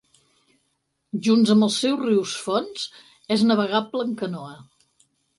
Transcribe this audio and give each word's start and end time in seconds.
Junts 1.25 1.51
amb 1.53 1.65
els 1.67 1.75
seus 1.83 1.99
rius 2.05 2.33
fonts 2.45 2.85
és 3.35 3.43
navegable 3.49 4.07
amb 4.07 4.17
canoa. 4.23 4.57